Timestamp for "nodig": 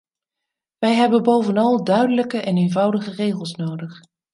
3.55-3.99